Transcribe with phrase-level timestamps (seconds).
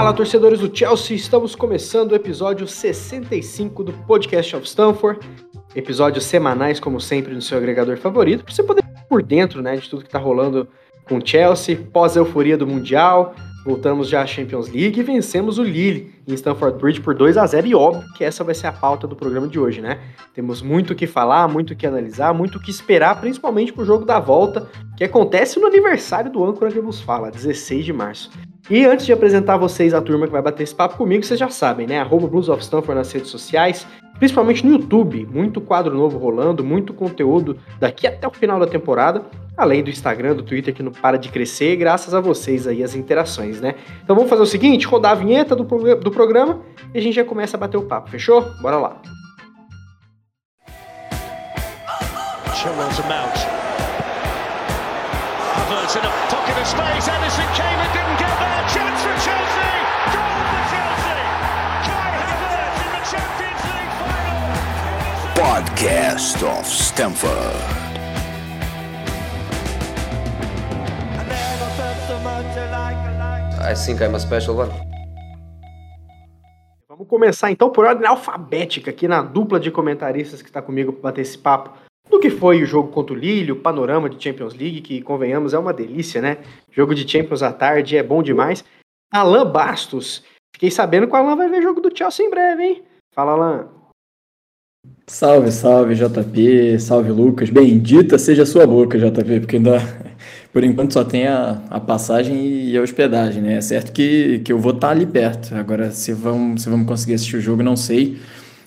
[0.00, 1.14] Fala, torcedores do Chelsea!
[1.14, 5.20] Estamos começando o episódio 65 do Podcast of Stanford.
[5.76, 9.90] Episódios semanais, como sempre, no seu agregador favorito, para você poder por dentro né, de
[9.90, 10.66] tudo que está rolando
[11.06, 13.34] com o Chelsea, pós-euforia do Mundial.
[13.64, 17.46] Voltamos já à Champions League e vencemos o Lille em Stamford Bridge por 2 a
[17.46, 19.98] 0 e óbvio que essa vai ser a pauta do programa de hoje, né?
[20.34, 23.84] Temos muito o que falar, muito o que analisar, muito o que esperar, principalmente pro
[23.84, 28.30] jogo da volta, que acontece no aniversário do âncora que vos fala, 16 de março.
[28.70, 31.38] E antes de apresentar a vocês a turma que vai bater esse papo comigo, vocês
[31.38, 31.98] já sabem, né?
[31.98, 33.86] Arroba Blues of Stanford nas redes sociais,
[34.18, 35.26] principalmente no YouTube.
[35.26, 39.24] Muito quadro novo rolando, muito conteúdo daqui até o final da temporada,
[39.60, 42.94] além do Instagram, do Twitter que não para de crescer, graças a vocês aí, as
[42.94, 43.74] interações, né?
[44.02, 45.64] Então vamos fazer o seguinte, rodar a vinheta do,
[45.96, 46.62] do programa
[46.94, 48.42] e a gente já começa a bater o papo, fechou?
[48.60, 49.00] Bora lá!
[52.54, 53.36] Chilwell's a mount.
[55.56, 59.70] Havertz in a pocket of space, Anderson came and didn't get there, chance for Chelsea!
[60.12, 61.20] Goal for Chelsea!
[61.88, 64.44] Kai Havertz in the Champions League final!
[65.34, 67.89] Podcast of Stamford.
[73.70, 74.72] I think I'm a special one.
[76.88, 81.02] Vamos começar então por ordem alfabética aqui na dupla de comentaristas que está comigo para
[81.02, 81.78] bater esse papo
[82.10, 85.54] do que foi o jogo contra o Lille, o panorama de Champions League, que convenhamos
[85.54, 86.38] é uma delícia, né?
[86.72, 88.64] Jogo de Champions à tarde é bom demais.
[89.12, 92.82] Alan Bastos, fiquei sabendo que o Alan vai ver jogo do Chelsea em breve, hein?
[93.14, 93.68] Fala, Alan.
[95.06, 97.50] Salve, salve, JP, salve, Lucas.
[97.50, 99.78] Bendita seja a sua boca, JP, porque ainda
[100.52, 103.54] por enquanto só tem a, a passagem e a hospedagem, né?
[103.54, 105.54] É certo que, que eu vou estar ali perto.
[105.54, 108.18] Agora, se vamos, se vamos conseguir assistir o jogo, não sei.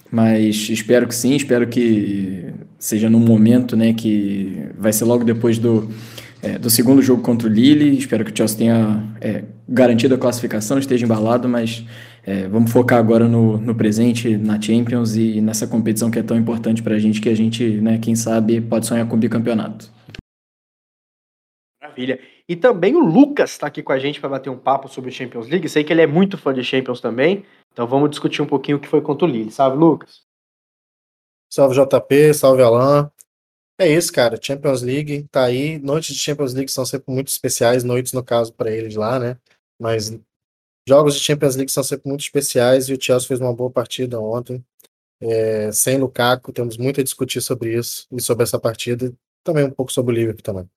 [0.09, 2.45] Mas espero que sim, espero que
[2.77, 5.89] seja num momento né, que vai ser logo depois do,
[6.41, 7.97] é, do segundo jogo contra o Lille.
[7.97, 11.83] Espero que o Chelsea tenha é, garantido a classificação, esteja embalado, mas
[12.25, 16.37] é, vamos focar agora no, no presente, na Champions e nessa competição que é tão
[16.37, 19.91] importante para a gente, que a gente, né, quem sabe, pode sonhar com o bicampeonato.
[21.93, 22.19] Maravilha.
[22.49, 25.47] E também o Lucas está aqui com a gente para bater um papo sobre Champions
[25.47, 25.69] League.
[25.69, 27.45] Sei que ele é muito fã de Champions também.
[27.71, 29.51] Então vamos discutir um pouquinho o que foi contra o Lille.
[29.51, 30.23] Salve, Lucas.
[31.51, 32.33] Salve, JP.
[32.33, 33.11] Salve, Alan.
[33.79, 34.39] É isso, cara.
[34.41, 35.79] Champions League tá aí.
[35.79, 37.83] Noites de Champions League são sempre muito especiais.
[37.83, 39.37] Noites, no caso, para eles lá, né?
[39.79, 40.17] Mas
[40.87, 44.19] jogos de Champions League são sempre muito especiais e o Chelsea fez uma boa partida
[44.19, 44.63] ontem.
[45.21, 49.13] É, sem Lukaku, temos muito a discutir sobre isso e sobre essa partida.
[49.43, 50.69] Também um pouco sobre o Liverpool também.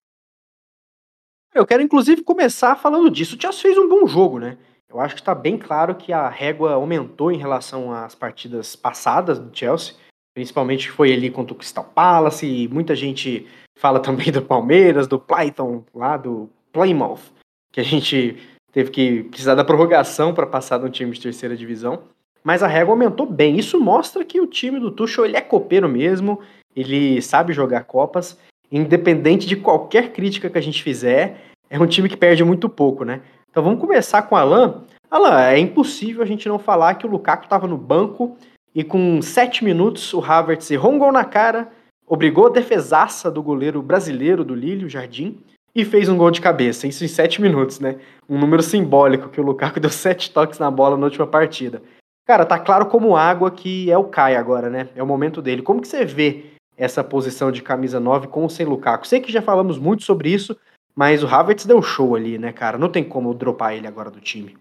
[1.56, 3.34] Eu quero, inclusive, começar falando disso.
[3.34, 4.58] O Chelsea fez um bom jogo, né?
[4.90, 9.38] Eu acho que está bem claro que a régua aumentou em relação às partidas passadas
[9.38, 9.94] do Chelsea,
[10.34, 13.46] principalmente foi ali contra o Crystal Palace, e muita gente
[13.78, 17.32] fala também do Palmeiras, do Plyton, lá do Plymouth,
[17.72, 18.36] que a gente
[18.70, 22.02] teve que precisar da prorrogação para passar no time de terceira divisão.
[22.44, 23.58] Mas a régua aumentou bem.
[23.58, 26.38] Isso mostra que o time do Tuchel ele é copeiro mesmo,
[26.76, 28.38] ele sabe jogar copas
[28.70, 31.40] independente de qualquer crítica que a gente fizer,
[31.70, 33.20] é um time que perde muito pouco, né?
[33.50, 34.82] Então vamos começar com o Alan.
[35.10, 38.36] Alan, é impossível a gente não falar que o Lukaku estava no banco
[38.74, 41.68] e com sete minutos o Havertz errou um gol na cara,
[42.06, 45.38] obrigou a defesaça do goleiro brasileiro do Lille, o Jardim,
[45.74, 47.96] e fez um gol de cabeça, isso em sete minutos, né?
[48.28, 51.82] Um número simbólico que o Lukaku deu sete toques na bola na última partida.
[52.26, 54.88] Cara, tá claro como água que é o Kai agora, né?
[54.96, 55.62] É o momento dele.
[55.62, 59.06] Como que você vê essa posição de camisa 9 com o sem Lukaku.
[59.06, 60.56] Sei que já falamos muito sobre isso,
[60.94, 62.78] mas o Havertz deu show ali, né, cara?
[62.78, 64.56] Não tem como dropar ele agora do time.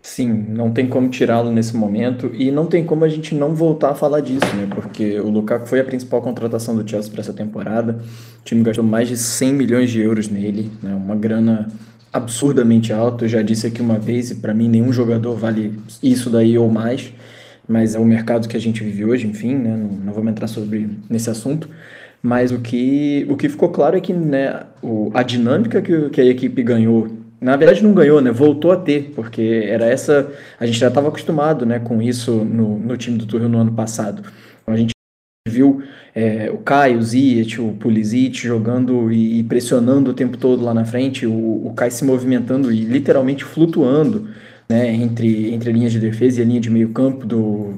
[0.00, 3.90] Sim, não tem como tirá-lo nesse momento e não tem como a gente não voltar
[3.90, 4.68] a falar disso, né?
[4.72, 8.00] Porque o Lukaku foi a principal contratação do Chelsea para essa temporada.
[8.40, 10.94] O time gastou mais de 100 milhões de euros nele, né?
[10.94, 11.68] Uma grana
[12.12, 13.24] absurdamente alta.
[13.24, 16.70] Eu já disse aqui uma vez e para mim nenhum jogador vale isso daí ou
[16.70, 17.12] mais
[17.68, 19.76] mas é o mercado que a gente vive hoje, enfim, né?
[19.76, 21.68] não, não vamos entrar sobre nesse assunto.
[22.22, 26.20] Mas o que, o que ficou claro é que né, o, a dinâmica que, que
[26.20, 27.08] a equipe ganhou,
[27.40, 28.32] na verdade não ganhou, né?
[28.32, 30.28] Voltou a ter, porque era essa.
[30.58, 33.72] A gente já estava acostumado né, com isso no, no time do Tuchel no ano
[33.72, 34.22] passado.
[34.62, 34.90] Então, a gente
[35.46, 35.82] viu
[36.14, 40.74] é, o Caio, o Ziyech, o Pulisic jogando e, e, pressionando o tempo todo lá
[40.74, 44.28] na frente, o, o Caio se movimentando e literalmente flutuando
[44.68, 47.74] né, entre, entre a linha de defesa e a linha de meio campo do,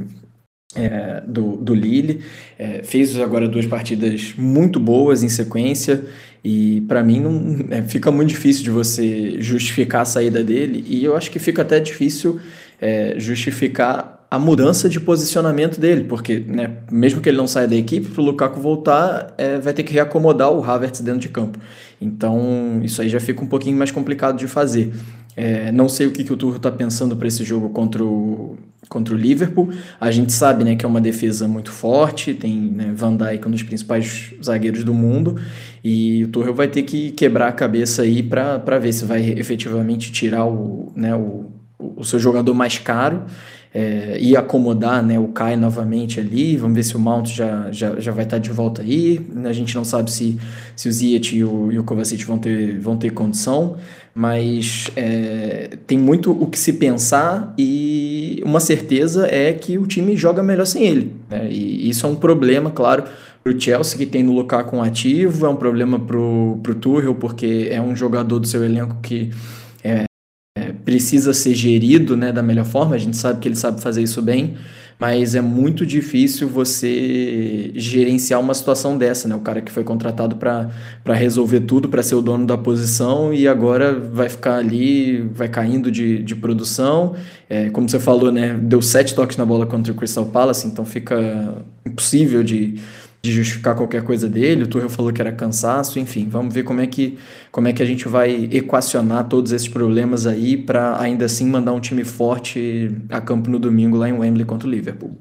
[0.74, 2.22] é, do, do Lille.
[2.58, 6.04] É, fez agora duas partidas muito boas em sequência
[6.42, 11.04] e para mim não é, fica muito difícil de você justificar a saída dele e
[11.04, 12.40] eu acho que fica até difícil
[12.80, 17.74] é, justificar a mudança de posicionamento dele, porque né, mesmo que ele não saia da
[17.74, 21.58] equipe, para o Lukaku voltar, é, vai ter que reacomodar o Havertz dentro de campo.
[22.00, 24.92] Então, isso aí já fica um pouquinho mais complicado de fazer.
[25.36, 28.58] É, não sei o que, que o Turro está pensando para esse jogo contra o,
[28.88, 29.70] contra o Liverpool.
[30.00, 33.50] A gente sabe né, que é uma defesa muito forte, tem né, Van Dijk, um
[33.50, 35.40] dos principais zagueiros do mundo,
[35.82, 40.12] e o Tuchel vai ter que quebrar a cabeça aí para ver se vai efetivamente
[40.12, 43.24] tirar o, né, o, o seu jogador mais caro
[43.72, 46.56] é, e acomodar né, o Kai novamente ali.
[46.56, 49.20] Vamos ver se o Mount já, já, já vai estar de volta aí.
[49.44, 50.38] A gente não sabe se,
[50.74, 53.76] se o Ziyech e o, e o Kovacic vão ter, vão ter condição,
[54.14, 60.16] mas é, tem muito o que se pensar e uma certeza é que o time
[60.16, 61.12] joga melhor sem ele.
[61.28, 61.48] Né?
[61.50, 63.04] E isso é um problema, claro,
[63.42, 67.14] para o Chelsea, que tem no Lukaku um ativo, é um problema para o Tuchel,
[67.14, 69.30] porque é um jogador do seu elenco que
[70.84, 74.20] precisa ser gerido né, da melhor forma, a gente sabe que ele sabe fazer isso
[74.20, 74.56] bem,
[75.00, 79.34] mas é muito difícil você gerenciar uma situação dessa, né?
[79.34, 80.68] O cara que foi contratado para
[81.14, 85.90] resolver tudo, para ser o dono da posição e agora vai ficar ali, vai caindo
[85.90, 87.14] de, de produção.
[87.48, 88.52] É, como você falou, né?
[88.62, 91.54] Deu sete toques na bola contra o Crystal Palace, então fica
[91.86, 92.74] impossível de,
[93.22, 94.64] de justificar qualquer coisa dele.
[94.64, 97.18] O Tuchel falou que era cansaço, enfim, vamos ver como é que,
[97.50, 101.72] como é que a gente vai equacionar todos esses problemas aí para ainda assim mandar
[101.72, 105.16] um time forte a campo no domingo lá em Wembley contra o Liverpool.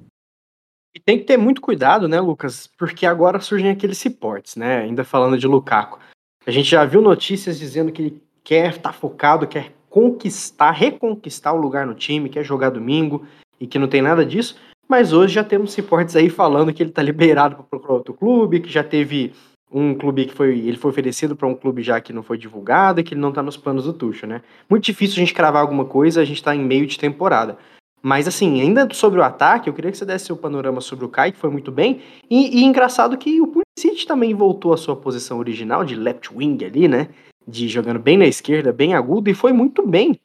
[0.96, 2.68] E tem que ter muito cuidado, né, Lucas?
[2.78, 4.80] Porque agora surgem aqueles reportes, né?
[4.80, 6.00] Ainda falando de Lukaku.
[6.46, 11.54] A gente já viu notícias dizendo que ele quer estar tá focado, quer conquistar, reconquistar
[11.54, 13.25] o lugar no time, quer jogar domingo
[13.60, 14.56] e que não tem nada disso.
[14.89, 18.59] Mas hoje já temos reportes aí falando que ele está liberado para procurar outro clube,
[18.59, 19.33] que já teve
[19.71, 20.57] um clube que foi.
[20.57, 23.44] Ele foi oferecido para um clube já que não foi divulgado que ele não está
[23.44, 24.41] nos planos do Tuchel, né?
[24.68, 27.56] Muito difícil a gente cravar alguma coisa, a gente está em meio de temporada.
[28.01, 31.09] Mas assim, ainda sobre o ataque, eu queria que você desse o panorama sobre o
[31.09, 32.01] Kai, que foi muito bem.
[32.30, 36.65] E, e engraçado que o Pulisic também voltou à sua posição original de left wing
[36.65, 37.09] ali, né?
[37.47, 40.19] De jogando bem na esquerda, bem agudo, e foi muito bem.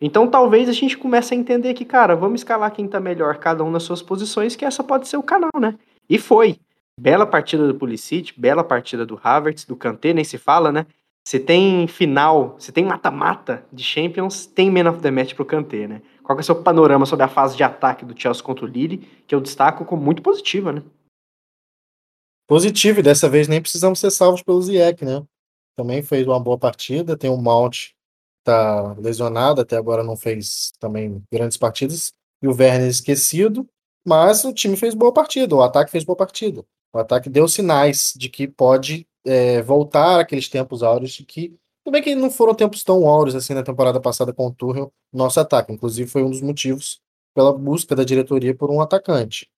[0.00, 3.62] Então talvez a gente comece a entender que, cara, vamos escalar quem tá melhor, cada
[3.62, 5.78] um nas suas posições, que essa pode ser o canal, né?
[6.08, 6.58] E foi.
[6.98, 10.86] Bela partida do Pulisic, bela partida do Havertz, do Kanté, nem se fala, né?
[11.26, 15.86] Se tem final, se tem mata-mata de Champions, tem Man of the Match pro Kanté,
[15.86, 16.02] né?
[16.22, 18.98] Qual é o seu panorama sobre a fase de ataque do Chelsea contra o Lille,
[19.26, 20.82] que eu destaco como muito positiva, né?
[22.46, 25.22] Positivo, e dessa vez nem precisamos ser salvos pelo Ziyech, né?
[25.76, 27.92] Também fez uma boa partida, tem o Mount
[28.44, 33.68] tá lesionado, até agora não fez também grandes partidas, e o Werner esquecido,
[34.04, 36.64] mas o time fez boa partida, o ataque fez boa partida.
[36.92, 41.54] O ataque deu sinais de que pode é, voltar aqueles tempos áureos de que
[41.84, 45.40] também que não foram tempos tão áureos assim na temporada passada com o Tuchel, nosso
[45.40, 45.72] ataque.
[45.72, 47.00] Inclusive foi um dos motivos
[47.34, 49.48] pela busca da diretoria por um atacante.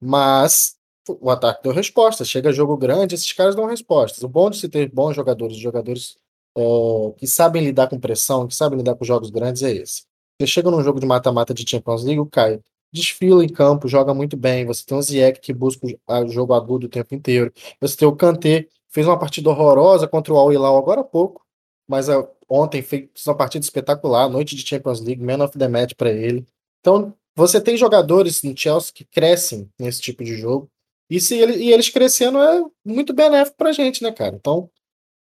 [0.00, 0.76] Mas
[1.08, 2.24] o ataque deu resposta.
[2.24, 4.22] Chega jogo grande, esses caras dão respostas.
[4.22, 6.16] O bom de se ter bons jogadores, jogadores
[6.58, 10.02] é, que sabem lidar com pressão, que sabem lidar com jogos grandes é esse.
[10.40, 12.62] Você chega num jogo de mata-mata de Champions League, o Caio
[12.92, 14.64] desfila em campo, joga muito bem.
[14.66, 17.52] Você tem o Ziyech que busca o jogo agudo o tempo inteiro.
[17.80, 21.44] Você tem o Kanté, fez uma partida horrorosa contra o Al Hilal agora há pouco,
[21.86, 25.94] mas uh, ontem fez uma partida espetacular, noite de Champions League, man of the match
[25.94, 26.46] para ele.
[26.80, 30.70] Então, você tem jogadores no Chelsea que crescem nesse tipo de jogo.
[31.10, 34.36] E, se ele, e eles crescendo é muito benéfico pra gente, né, cara?
[34.36, 34.70] Então,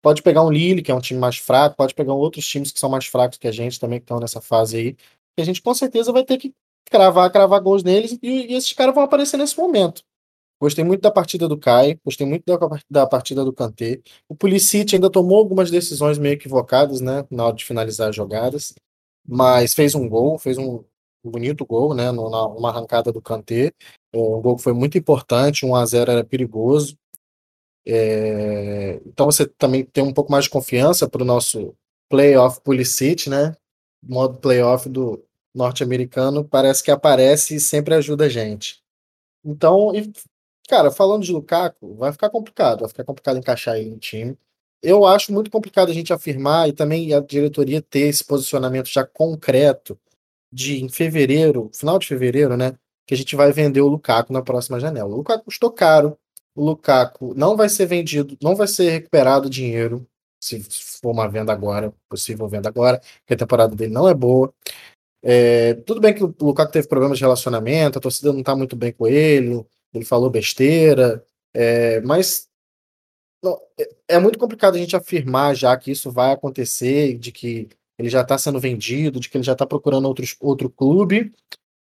[0.02, 2.80] Pode pegar um Lille, que é um time mais fraco, pode pegar outros times que
[2.80, 4.96] são mais fracos que a gente também, que estão nessa fase aí.
[5.38, 6.54] A gente com certeza vai ter que
[6.90, 10.02] cravar, cravar gols neles e, e esses caras vão aparecer nesse momento.
[10.60, 12.58] Gostei muito da partida do Kai, gostei muito da,
[12.90, 14.00] da partida do Kanté.
[14.28, 18.74] O Pulisic ainda tomou algumas decisões meio equivocadas, né, na hora de finalizar as jogadas,
[19.26, 20.84] mas fez um gol, fez um
[21.24, 23.72] bonito gol, né, numa arrancada do Kanté.
[24.14, 26.94] Um gol que foi muito importante, 1 a 0 era perigoso.
[27.86, 31.74] É, então você também tem um pouco mais de confiança para o nosso
[32.08, 33.56] playoff Pulisic, né?
[34.02, 35.22] Modo playoff do
[35.54, 38.82] norte-americano parece que aparece e sempre ajuda a gente.
[39.44, 40.12] Então, e,
[40.68, 44.36] cara, falando de Lukaku, vai ficar complicado, vai ficar complicado encaixar ele no time.
[44.82, 49.04] Eu acho muito complicado a gente afirmar e também a diretoria ter esse posicionamento já
[49.06, 49.98] concreto
[50.52, 52.76] de em fevereiro, final de fevereiro, né?
[53.06, 55.10] Que a gente vai vender o Lukaku na próxima janela.
[55.10, 56.18] O Lukaku custou caro,
[56.54, 60.06] o Lukaku não vai ser vendido, não vai ser recuperado dinheiro,
[60.40, 60.62] se
[61.02, 64.52] for uma venda agora, possível venda agora, porque a temporada dele não é boa.
[65.22, 68.74] É, tudo bem que o Lukaku teve problemas de relacionamento, a torcida não tá muito
[68.76, 72.48] bem com ele, ele falou besteira, é, mas
[73.42, 77.68] não, é, é, muito complicado a gente afirmar já que isso vai acontecer, de que
[77.98, 81.32] ele já está sendo vendido, de que ele já está procurando outros, outro clube,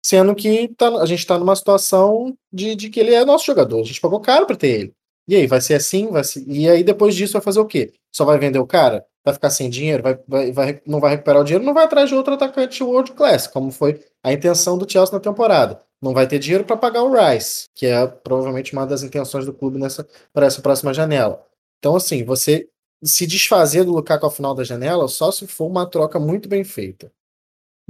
[0.04, 3.80] Sendo que tá, a gente está numa situação de, de que ele é nosso jogador.
[3.80, 4.92] A gente pagou caro para ter ele.
[5.28, 6.09] E aí, vai ser assim?
[6.11, 6.44] Vai ser...
[6.47, 7.92] E aí, depois disso, vai fazer o quê?
[8.12, 9.04] Só vai vender o cara?
[9.25, 10.02] Vai ficar sem dinheiro?
[10.02, 11.64] Vai, vai, vai, não vai recuperar o dinheiro?
[11.64, 15.21] Não vai atrás de outro atacante World Class, como foi a intenção do Chelsea na
[15.21, 15.80] temporada.
[16.02, 19.52] Não vai ter dinheiro para pagar o Rice, que é provavelmente uma das intenções do
[19.52, 21.40] clube nessa para essa próxima janela.
[21.78, 22.68] Então, assim, você
[23.04, 26.64] se desfazer do Lukaku ao final da janela só se for uma troca muito bem
[26.64, 27.12] feita.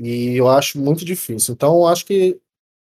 [0.02, 1.54] E eu acho muito difícil.
[1.54, 2.40] Então, eu acho que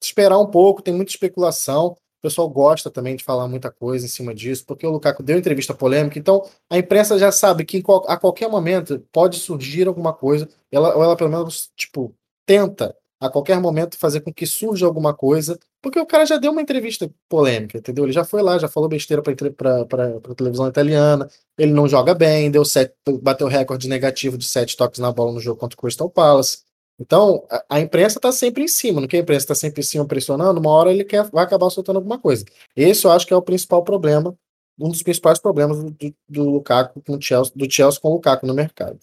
[0.02, 1.88] esperar um pouco, tem muita especulação.
[1.88, 5.36] O pessoal gosta também de falar muita coisa em cima disso, porque o Lukaku deu
[5.36, 10.48] entrevista polêmica, então a imprensa já sabe que a qualquer momento pode surgir alguma coisa,
[10.70, 12.14] ela, ou ela pelo menos, tipo,
[12.46, 16.52] tenta a qualquer momento fazer com que surja alguma coisa, porque o cara já deu
[16.52, 18.04] uma entrevista polêmica, entendeu?
[18.04, 21.28] Ele já foi lá, já falou besteira para televisão italiana,
[21.58, 25.40] ele não joga bem, deu sete, bateu recorde negativo de sete toques na bola no
[25.40, 26.58] jogo contra o Crystal Palace.
[26.98, 30.06] Então, a, imprensa está sempre em cima, não que a imprensa está sempre em cima
[30.06, 32.44] pressionando, uma hora ele quer, vai acabar soltando alguma coisa.
[32.76, 34.36] Esse eu acho que é o principal problema,
[34.78, 35.96] um dos principais problemas do,
[36.28, 38.98] do Lukaku com o Chelsea, do Chelsea com o Lukaku no mercado.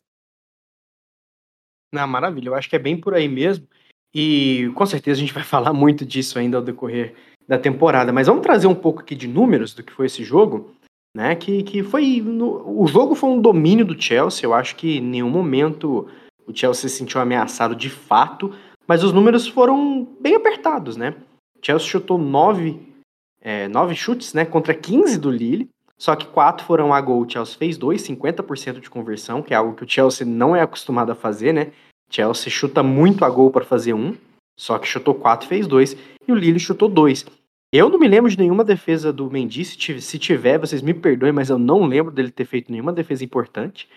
[1.92, 3.68] Na maravilha, eu acho que é bem por aí mesmo.
[4.14, 7.16] E com certeza a gente vai falar muito disso ainda ao decorrer
[7.48, 8.14] da temporada.
[8.14, 10.76] Mas vamos trazer um pouco aqui de números do que foi esse jogo,
[11.16, 11.36] né?
[11.36, 12.22] Que, que foi.
[12.22, 14.46] No, o jogo foi um domínio do Chelsea.
[14.46, 16.08] Eu acho que em nenhum momento
[16.50, 18.54] o Chelsea se sentiu ameaçado de fato,
[18.88, 21.16] mas os números foram bem apertados, né?
[21.56, 22.82] O Chelsea chutou nove,
[23.40, 24.46] é, nove chutes, né?
[24.46, 25.70] Contra 15 do Lille.
[25.96, 27.22] Só que quatro foram a gol.
[27.22, 30.62] O Chelsea fez dois, 50% de conversão, que é algo que o Chelsea não é
[30.62, 31.72] acostumado a fazer, né?
[32.10, 34.16] Chelsea chuta muito a gol para fazer um,
[34.58, 35.96] só que chutou quatro fez dois.
[36.28, 37.26] E o Lille chutou dois.
[37.72, 39.64] Eu não me lembro de nenhuma defesa do Mendy.
[39.66, 43.88] Se tiver, vocês me perdoem, mas eu não lembro dele ter feito nenhuma defesa importante.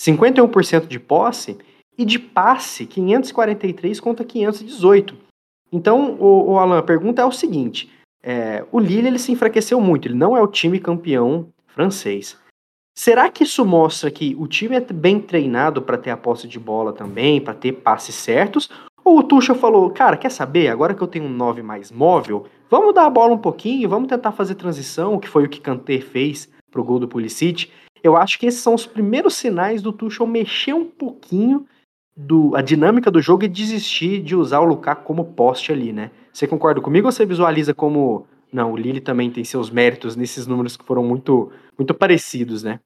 [0.00, 1.58] 51% de posse
[1.98, 5.16] e de passe 543 contra 518.
[5.72, 7.90] Então, o, o Alan, a pergunta é o seguinte:
[8.22, 12.38] é, o Lille ele se enfraqueceu muito, ele não é o time campeão francês.
[12.96, 16.58] Será que isso mostra que o time é bem treinado para ter a posse de
[16.58, 18.68] bola também, para ter passes certos?
[19.04, 20.68] Ou o Tuchel falou, cara, quer saber?
[20.68, 24.08] Agora que eu tenho um 9 mais móvel, vamos dar a bola um pouquinho, vamos
[24.08, 27.70] tentar fazer transição, que foi o que Kanté fez pro gol do Pulisic.
[28.02, 31.66] Eu acho que esses são os primeiros sinais do Tuchel mexer um pouquinho
[32.18, 36.10] do, a dinâmica do jogo e desistir de usar o Lukaku como poste ali, né?
[36.32, 40.44] Você concorda comigo ou você visualiza como não, o Lille também tem seus méritos nesses
[40.44, 42.80] números que foram muito muito parecidos, né?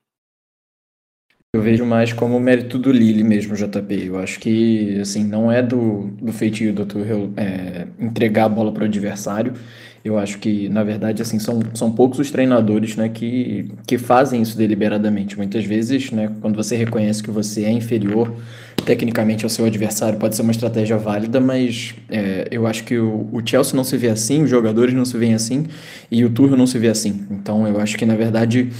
[1.55, 4.07] Eu vejo mais como mérito do Lille mesmo, JP.
[4.07, 8.73] Eu acho que, assim, não é do, do feitio do Tuchel é, entregar a bola
[8.73, 9.53] para o adversário.
[10.05, 14.43] Eu acho que, na verdade, assim, são, são poucos os treinadores, né, que, que fazem
[14.43, 15.37] isso deliberadamente.
[15.37, 18.35] Muitas vezes, né, quando você reconhece que você é inferior
[18.85, 23.29] tecnicamente ao seu adversário, pode ser uma estratégia válida, mas é, eu acho que o,
[23.33, 25.67] o, Chelsea não se vê assim, os jogadores não se veem assim
[26.11, 27.25] e o Tuchel não se vê assim.
[27.31, 28.71] Então, eu acho que, na verdade,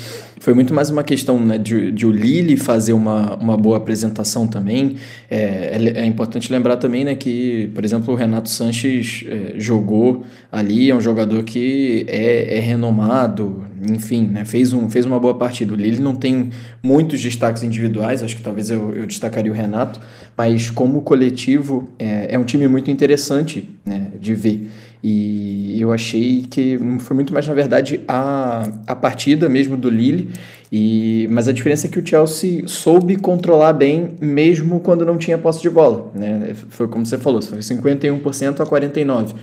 [0.43, 4.45] foi muito mais uma questão né, de, de o Lille fazer uma, uma boa apresentação
[4.45, 4.97] também.
[5.31, 10.25] É, é, é, importante lembrar também né, que, por exemplo, o Renato Sanches é, jogou
[10.51, 15.35] ali, é um jogador que é, é renomado, enfim, né, fez, um, fez uma boa
[15.35, 15.75] partida.
[15.75, 16.51] O Lille não tem
[16.83, 20.01] muitos destaques individuais, acho que talvez eu, eu destacaria o Renato,
[20.37, 24.69] mas como coletivo é, é um time muito interessante né, de ver.
[25.03, 30.31] E eu achei que foi muito mais, na verdade, a, a partida mesmo do Lille.
[30.71, 35.37] E, mas a diferença é que o Chelsea soube controlar bem, mesmo quando não tinha
[35.37, 36.11] posse de bola.
[36.15, 36.55] Né?
[36.71, 39.35] Foi como você falou, foi 51% a 49%.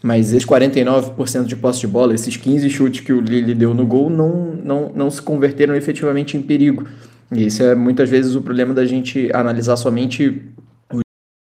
[0.00, 3.84] Mas esses 49% de posse de bola, esses 15 chutes que o Lille deu no
[3.84, 6.86] gol, não, não, não se converteram efetivamente em perigo.
[7.32, 10.40] E esse é muitas vezes o problema da gente analisar somente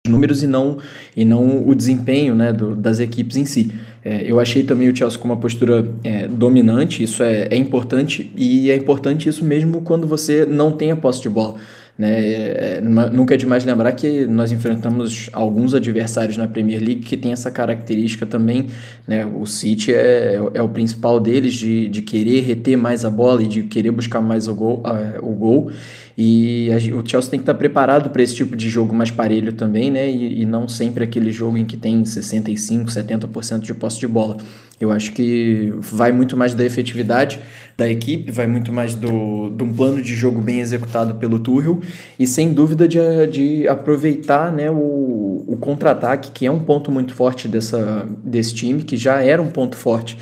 [0.08, 0.78] números e não,
[1.16, 3.72] e não o desempenho né, do, das equipes em si.
[4.04, 8.32] É, eu achei também o Chelsea com uma postura é, dominante, isso é, é, importante,
[8.38, 11.56] e é importante isso mesmo quando você não tem a posse de bola.
[11.98, 12.78] Né?
[12.78, 17.32] É, nunca é demais lembrar que nós enfrentamos alguns adversários na Premier League que tem
[17.32, 18.68] essa característica também.
[19.06, 19.26] Né?
[19.26, 23.48] O City é, é o principal deles de, de querer reter mais a bola e
[23.48, 24.84] de querer buscar mais o gol.
[25.22, 25.72] O gol
[26.18, 29.54] e a, o Chelsea tem que estar preparado para esse tipo de jogo mais parelho
[29.54, 30.10] também, né?
[30.10, 34.38] E, e, não sempre aquele jogo em que tem 65, 70% de posse de bola.
[34.82, 37.40] Eu acho que vai muito mais da efetividade
[37.78, 41.80] da equipe, vai muito mais do, de um plano de jogo bem executado pelo Tuchel
[42.18, 42.98] e sem dúvida de,
[43.32, 48.82] de aproveitar né, o, o contra-ataque, que é um ponto muito forte dessa, desse time,
[48.82, 50.18] que já era um ponto forte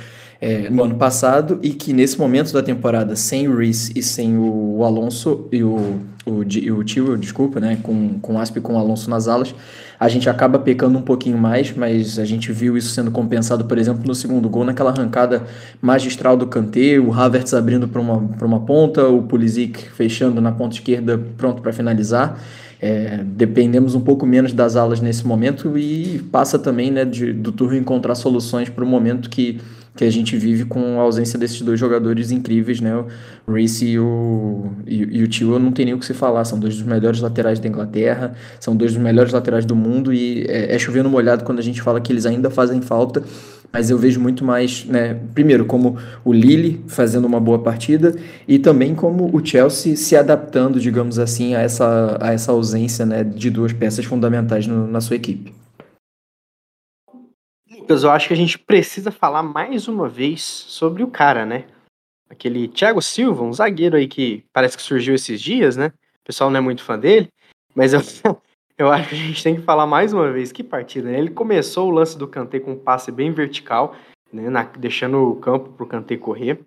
[0.46, 4.38] é, no ano passado e que nesse momento da temporada, sem o Reese e sem
[4.38, 8.74] o, Alonso e o, o, o Tio, desculpa, né, com, com o Asp e com
[8.74, 9.52] o Alonso nas alas,
[9.98, 13.76] a gente acaba pecando um pouquinho mais, mas a gente viu isso sendo compensado, por
[13.76, 15.42] exemplo, no segundo gol, naquela arrancada
[15.82, 20.76] magistral do Kanté, o Havertz abrindo para uma, uma ponta, o Pulisic fechando na ponta
[20.76, 22.40] esquerda, pronto para finalizar.
[22.80, 27.50] É, dependemos um pouco menos das alas nesse momento e passa também né, de, do
[27.50, 29.58] Turro encontrar soluções para o momento que
[29.96, 32.94] que a gente vive com a ausência desses dois jogadores incríveis, né?
[33.46, 36.44] O Reece e o, e, e o Tio não tem nem o que se falar,
[36.44, 40.44] são dois dos melhores laterais da Inglaterra, são dois dos melhores laterais do mundo e
[40.48, 43.22] é, é chovendo molhado quando a gente fala que eles ainda fazem falta,
[43.72, 45.16] mas eu vejo muito mais, né?
[45.34, 48.14] Primeiro, como o Lille fazendo uma boa partida
[48.46, 53.24] e também como o Chelsea se adaptando, digamos assim, a essa, a essa ausência né,
[53.24, 55.55] de duas peças fundamentais no, na sua equipe.
[57.86, 61.66] Lucas, eu acho que a gente precisa falar mais uma vez sobre o cara, né?
[62.28, 65.92] Aquele Thiago Silva, um zagueiro aí que parece que surgiu esses dias, né?
[66.20, 67.28] O pessoal não é muito fã dele,
[67.76, 68.00] mas eu,
[68.76, 70.50] eu acho que a gente tem que falar mais uma vez.
[70.50, 71.16] Que partida, né?
[71.16, 73.94] Ele começou o lance do Kanté com um passe bem vertical,
[74.32, 74.50] né?
[74.50, 76.58] Na, deixando o campo pro Kanté correr.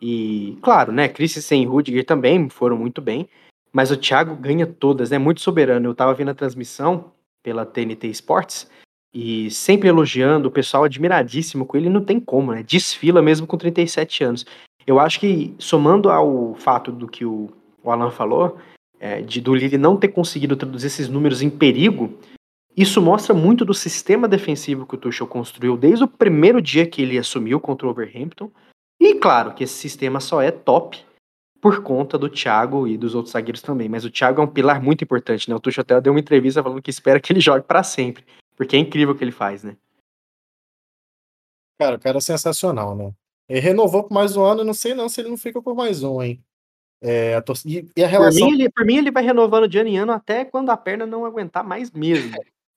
[0.00, 1.08] E, claro, né?
[1.08, 3.28] Christensen e Rudiger também foram muito bem.
[3.72, 5.18] Mas o Thiago ganha todas, né?
[5.18, 5.88] Muito soberano.
[5.88, 7.10] Eu tava vendo a transmissão
[7.42, 8.70] pela TNT Sports
[9.12, 12.62] e sempre elogiando, o pessoal admiradíssimo com ele, não tem como, né?
[12.62, 14.46] Desfila mesmo com 37 anos.
[14.86, 17.50] Eu acho que, somando ao fato do que o,
[17.82, 18.58] o Alan falou,
[19.00, 22.18] é, de do Lille não ter conseguido traduzir esses números em perigo,
[22.76, 27.02] isso mostra muito do sistema defensivo que o Tuchel construiu desde o primeiro dia que
[27.02, 28.50] ele assumiu contra o Overhampton.
[29.00, 30.98] E claro que esse sistema só é top
[31.60, 33.88] por conta do Thiago e dos outros zagueiros também.
[33.88, 35.56] Mas o Thiago é um pilar muito importante, né?
[35.56, 38.24] O Tuchel até deu uma entrevista falando que espera que ele jogue para sempre.
[38.58, 39.76] Porque é incrível o que ele faz, né?
[41.78, 43.14] Cara, o cara é sensacional, né?
[43.48, 45.76] Ele renovou por mais um ano, eu não sei não se ele não fica por
[45.76, 46.42] mais um, hein?
[47.00, 47.56] É, a tor...
[47.64, 48.40] e, e, a relação...
[48.40, 50.76] por, mim, ele, por mim, ele vai renovando de ano em ano até quando a
[50.76, 52.32] perna não aguentar mais mesmo.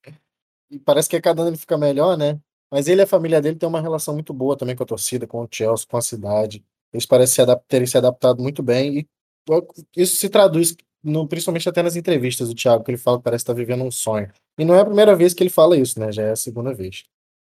[0.70, 2.40] e parece que a cada ano ele fica melhor, né?
[2.70, 5.26] Mas ele e a família dele tem uma relação muito boa também com a torcida,
[5.26, 6.64] com o Chelsea, com a cidade.
[6.92, 9.08] Eles parecem se terem se adaptado muito bem e
[9.96, 13.42] isso se traduz no, principalmente até nas entrevistas do Thiago, que ele fala que parece
[13.42, 14.30] estar vivendo um sonho.
[14.58, 16.12] E não é a primeira vez que ele fala isso, né?
[16.12, 17.04] Já é a segunda vez.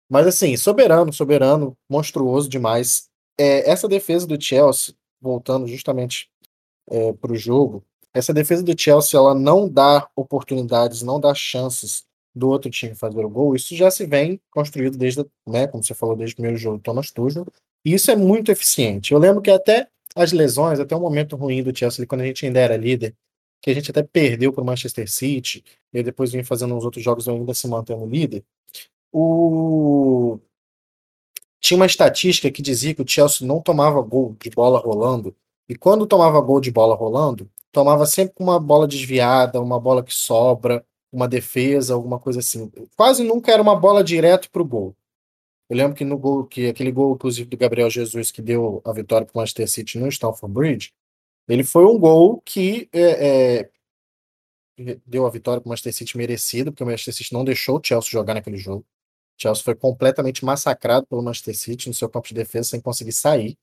[0.09, 3.09] Mas assim, soberano, soberano, monstruoso demais.
[3.39, 6.29] É, essa defesa do Chelsea, voltando justamente
[6.89, 12.05] é, para o jogo, essa defesa do Chelsea ela não dá oportunidades, não dá chances
[12.33, 13.55] do outro time fazer o gol.
[13.55, 16.83] Isso já se vem construído desde, né, como você falou, desde o primeiro jogo do
[16.83, 17.45] Thomas Tuchel.
[17.85, 19.13] E isso é muito eficiente.
[19.13, 22.45] Eu lembro que até as lesões, até o momento ruim do Chelsea, quando a gente
[22.45, 23.15] ainda era líder,
[23.61, 27.03] que a gente até perdeu para o Manchester City, e depois vem fazendo uns outros
[27.03, 28.43] jogos ainda se mantendo líder.
[29.11, 30.39] O...
[31.59, 35.35] Tinha uma estatística que dizia que o Chelsea não tomava gol de bola rolando,
[35.67, 40.13] e quando tomava gol de bola rolando, tomava sempre uma bola desviada, uma bola que
[40.13, 42.71] sobra, uma defesa, alguma coisa assim.
[42.95, 44.95] Quase nunca era uma bola direto para o gol.
[45.69, 48.93] Eu lembro que no gol, que aquele gol, inclusive, do Gabriel Jesus, que deu a
[48.93, 50.93] vitória para o Manchester City no Stamford Bridge,
[51.47, 56.71] ele foi um gol que é, é, deu a vitória para o Manchester City merecido,
[56.71, 58.81] porque o Manchester City não deixou o Chelsea jogar naquele jogo.
[59.37, 63.13] O Chelsea foi completamente massacrado pelo Manchester City no seu campo de defesa sem conseguir
[63.13, 63.57] sair.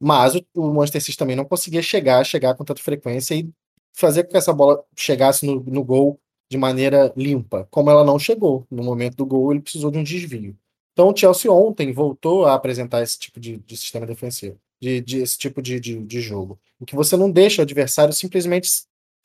[0.00, 3.50] Mas o, o Manchester City também não conseguia chegar, chegar com tanta frequência e
[3.92, 7.66] fazer com que essa bola chegasse no, no gol de maneira limpa.
[7.70, 10.56] Como ela não chegou no momento do gol, ele precisou de um desvio.
[10.92, 15.18] Então o Chelsea ontem voltou a apresentar esse tipo de, de sistema defensivo de, de
[15.18, 16.58] esse tipo de, de, de, jogo.
[16.80, 18.70] Em que você não deixa o adversário simplesmente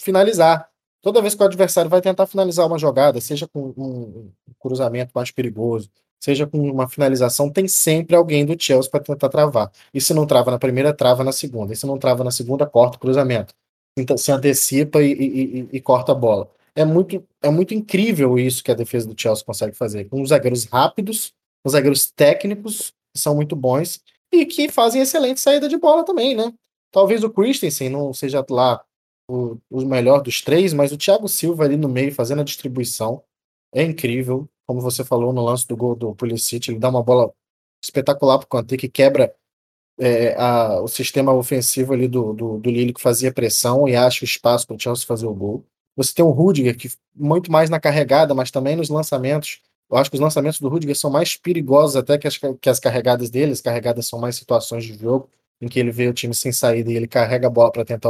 [0.01, 0.69] finalizar.
[1.01, 5.31] Toda vez que o adversário vai tentar finalizar uma jogada, seja com um cruzamento mais
[5.31, 5.89] perigoso,
[6.19, 9.69] seja com uma finalização, tem sempre alguém do Chelsea para tentar travar.
[9.93, 11.73] E se não trava na primeira, trava na segunda.
[11.73, 13.53] E se não trava na segunda, corta o cruzamento.
[13.97, 16.49] Então, se antecipa e, e, e, e corta a bola.
[16.75, 20.05] É muito, é muito incrível isso que a defesa do Chelsea consegue fazer.
[20.05, 24.01] Com os zagueiros rápidos, os zagueiros técnicos, que são muito bons,
[24.33, 26.53] e que fazem excelente saída de bola também, né?
[26.91, 28.83] Talvez o Christensen não seja lá
[29.29, 33.23] o, o melhor dos três, mas o Thiago Silva ali no meio fazendo a distribuição
[33.73, 34.49] é incrível.
[34.65, 37.31] Como você falou no lance do gol do Pulisic, ele dá uma bola
[37.83, 39.33] espetacular para o Kanté que quebra
[39.99, 44.23] é, a, o sistema ofensivo ali do, do, do Lille que fazia pressão e acha
[44.23, 45.65] o espaço para o Chelsea fazer o gol.
[45.95, 49.61] Você tem o Rudiger, que muito mais na carregada, mas também nos lançamentos,
[49.93, 52.79] eu acho que os lançamentos do Rudiger são mais perigosos até que as, que as
[52.79, 53.51] carregadas dele.
[53.51, 55.29] As carregadas são mais situações de jogo
[55.62, 58.10] em que ele vê o time sem saída e ele carrega a bola para tentar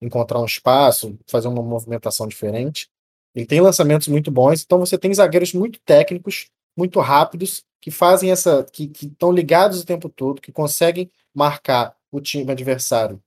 [0.00, 2.88] encontrar um espaço, fazer uma movimentação diferente.
[3.34, 8.30] Ele tem lançamentos muito bons, então você tem zagueiros muito técnicos muito rápidos, que fazem
[8.30, 8.64] essa.
[8.72, 13.22] que estão ligados o tempo todo, que conseguem marcar o time adversário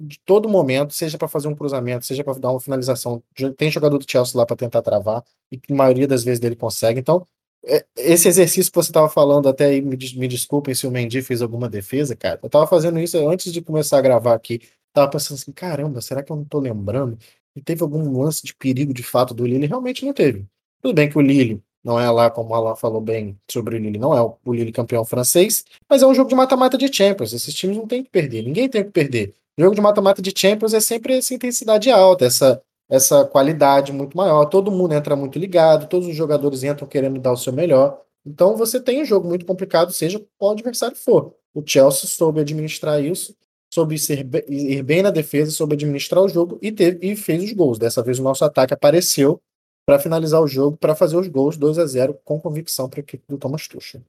[0.00, 3.22] de todo momento, seja para fazer um cruzamento, seja para dar uma finalização.
[3.56, 6.98] Tem jogador do Chelsea lá para tentar travar, e a maioria das vezes dele consegue.
[6.98, 7.26] Então,
[7.96, 11.42] esse exercício que você estava falando, até aí, me, me desculpem se o Mendy fez
[11.42, 12.40] alguma defesa, cara.
[12.42, 14.60] Eu estava fazendo isso antes de começar a gravar aqui.
[14.92, 17.18] Tava pensando assim, caramba, será que eu não estou lembrando?
[17.54, 19.66] E teve algum lance de perigo de fato do Lille?
[19.66, 20.46] Realmente não teve.
[20.82, 23.78] Tudo bem que o Lille não é lá, como o Alan falou bem sobre o
[23.78, 27.32] Lille, não é o Lille campeão francês, mas é um jogo de mata-mata de Champions.
[27.32, 29.34] Esses times não tem que perder, ninguém tem que perder.
[29.58, 34.16] O jogo de mata-mata de Champions é sempre essa intensidade alta, essa, essa qualidade muito
[34.16, 34.44] maior.
[34.46, 38.02] Todo mundo entra muito ligado, todos os jogadores entram querendo dar o seu melhor.
[38.26, 41.34] Então você tem um jogo muito complicado, seja qual adversário for.
[41.54, 43.34] O Chelsea soube administrar isso,
[43.72, 43.96] soube
[44.48, 47.78] ir bem na defesa, soube administrar o jogo e, teve, e fez os gols.
[47.78, 49.40] Dessa vez o nosso ataque apareceu
[49.86, 53.02] para finalizar o jogo, para fazer os gols 2 a 0 com convicção para a
[53.02, 54.02] equipe do Thomas Tuchel.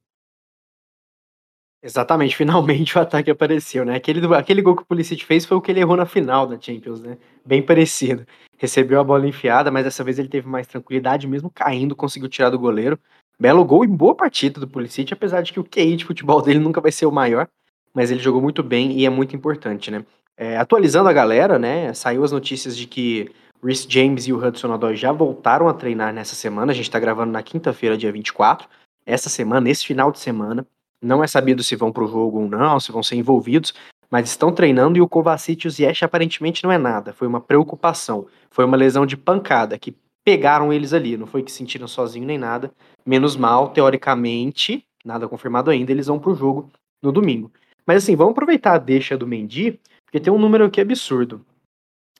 [1.84, 3.96] Exatamente, finalmente o ataque apareceu, né?
[3.96, 6.60] Aquele, aquele gol que o Pulisic fez foi o que ele errou na final da
[6.60, 7.18] Champions, né?
[7.46, 8.26] Bem parecido.
[8.58, 12.50] Recebeu a bola enfiada, mas dessa vez ele teve mais tranquilidade, mesmo caindo, conseguiu tirar
[12.50, 13.00] do goleiro.
[13.40, 16.60] Belo gol e boa partida do Pulisic, apesar de que o QI de futebol dele
[16.60, 17.48] nunca vai ser o maior,
[17.94, 20.06] mas ele jogou muito bem e é muito importante, né?
[20.38, 21.94] É, atualizando a galera, né?
[21.94, 23.32] Saiu as notícias de que
[23.64, 26.72] Rhys James e o Hudson Odoi já voltaram a treinar nessa semana.
[26.72, 28.68] A gente está gravando na quinta-feira, dia 24.
[29.06, 30.66] Essa semana, esse final de semana.
[31.02, 33.74] Não é sabido se vão para o jogo ou não, se vão ser envolvidos,
[34.10, 37.14] mas estão treinando e o Kovacic e o Ziyech aparentemente não é nada.
[37.14, 38.28] Foi uma preocupação.
[38.50, 41.18] Foi uma lesão de pancada que pegaram eles ali.
[41.18, 42.72] Não foi que sentiram sozinho nem nada.
[43.06, 46.70] Menos mal, teoricamente, nada confirmado ainda, eles vão para o jogo
[47.02, 47.52] no domingo.
[47.86, 51.44] Mas assim, vamos aproveitar a deixa do Mendy, porque tem um número aqui absurdo.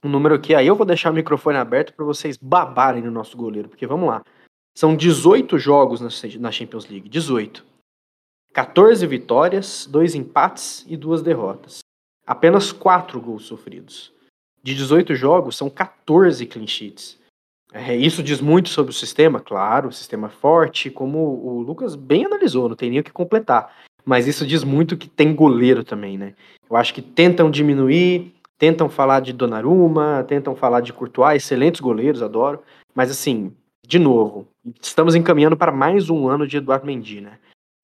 [0.04, 3.38] Um número aqui, aí eu vou deixar o microfone aberto para vocês babarem no nosso
[3.38, 4.24] goleiro, porque vamos lá.
[4.76, 6.02] São 18 jogos
[6.40, 7.64] na Champions League, 18.
[8.54, 11.80] 14 vitórias, 2 empates e 2 derrotas.
[12.26, 14.14] Apenas 4 gols sofridos.
[14.62, 17.20] De 18 jogos, são 14 clean sheets.
[17.74, 22.26] É, isso diz muito sobre o sistema, claro, o sistema forte, como o Lucas bem
[22.26, 23.74] analisou, não tem nem o que completar.
[24.04, 26.34] Mas isso diz muito que tem goleiro também, né?
[26.70, 32.22] Eu acho que tentam diminuir, tentam falar de Donnarumma, tentam falar de Courtois, excelentes goleiros,
[32.22, 32.62] adoro.
[32.94, 33.56] Mas assim,
[33.88, 34.48] de novo,
[34.82, 37.40] estamos encaminhando para mais um ano de Eduardo Mendy, né?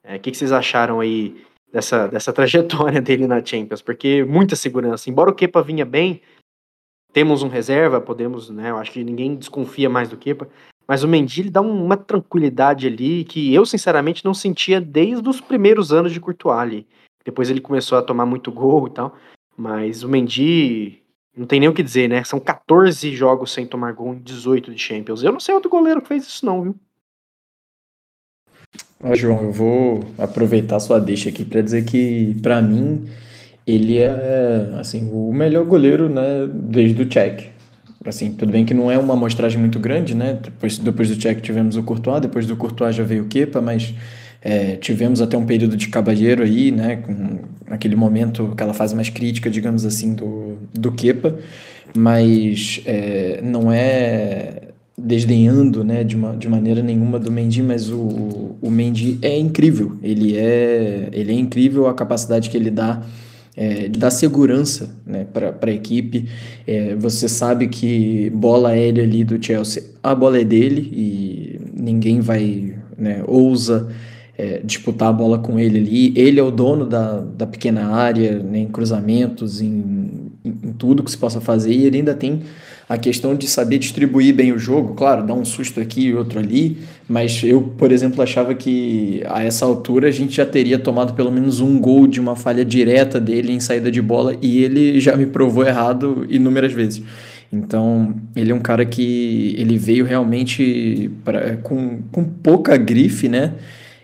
[0.07, 3.81] O é, que, que vocês acharam aí dessa, dessa trajetória dele na Champions?
[3.81, 5.09] Porque muita segurança.
[5.09, 6.21] Embora o Kepa vinha bem,
[7.11, 8.69] temos um reserva, podemos, né?
[8.69, 10.47] Eu acho que ninguém desconfia mais do Kepa.
[10.87, 15.41] Mas o Mendy ele dá uma tranquilidade ali que eu, sinceramente, não sentia desde os
[15.41, 16.87] primeiros anos de Courtois ali.
[17.25, 19.17] Depois ele começou a tomar muito gol e tal.
[19.57, 21.03] Mas o Mendy,
[21.35, 22.23] não tem nem o que dizer, né?
[22.23, 25.21] São 14 jogos sem tomar gol em 18 de Champions.
[25.21, 26.75] Eu não sei outro goleiro que fez isso, não, viu?
[29.03, 33.05] Ó, João, eu vou aproveitar sua deixa aqui para dizer que, para mim,
[33.65, 37.49] ele é assim o melhor goleiro, né, desde o Czech.
[38.05, 40.39] Assim, tudo bem que não é uma amostragem muito grande, né?
[40.41, 43.93] Depois, depois do Czech tivemos o Courtois, depois do Courtois já veio o Kepa, mas
[44.41, 46.97] é, tivemos até um período de cabalheiro aí, né?
[46.97, 51.37] Com aquele momento, aquela fase mais crítica, digamos assim, do, do Kepa,
[51.93, 54.66] mas é, não é
[54.99, 59.97] desdenhando, né, de, uma, de maneira nenhuma do Mendy, mas o, o Mendy é incrível.
[60.01, 63.03] Ele é, ele é incrível a capacidade que ele dá
[63.55, 66.27] é, de dar segurança né, para a equipe.
[66.65, 72.19] É, você sabe que bola aérea ali do Chelsea, a bola é dele e ninguém
[72.19, 73.89] vai, né, ousa
[74.35, 76.13] é, disputar a bola com ele ali.
[76.15, 81.03] Ele é o dono da, da pequena área, né, em cruzamentos, em, em, em tudo
[81.03, 82.41] que se possa fazer, e ele ainda tem
[82.89, 86.39] a questão de saber distribuir bem o jogo, claro, dá um susto aqui e outro
[86.39, 91.13] ali, mas eu, por exemplo, achava que a essa altura a gente já teria tomado
[91.13, 95.01] pelo menos um gol de uma falha direta dele em saída de bola e ele
[95.01, 97.03] já me provou errado inúmeras vezes.
[97.51, 103.53] Então, ele é um cara que ele veio realmente pra, com, com pouca grife, né?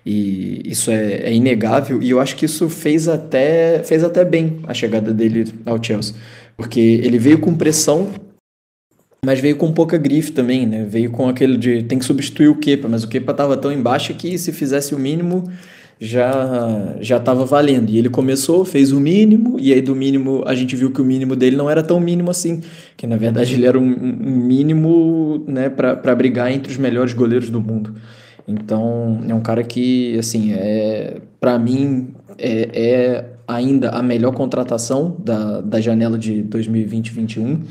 [0.05, 4.59] E isso é, é, inegável, e eu acho que isso fez até, fez até bem
[4.67, 6.15] a chegada dele ao Chelsea.
[6.57, 8.09] Porque ele veio com pressão
[9.23, 10.85] mas veio com pouca grife também, né?
[10.87, 14.13] Veio com aquele de tem que substituir o Kepa, mas o Kepa estava tão embaixo
[14.13, 15.49] que se fizesse o mínimo
[15.99, 17.89] já já estava valendo.
[17.89, 21.05] E ele começou, fez o mínimo, e aí do mínimo a gente viu que o
[21.05, 22.61] mínimo dele não era tão mínimo assim,
[22.97, 27.49] que na verdade ele era um, um mínimo né, para brigar entre os melhores goleiros
[27.49, 27.95] do mundo.
[28.45, 35.15] Então é um cara que, assim, é para mim é, é ainda a melhor contratação
[35.17, 37.61] da, da janela de 2020-21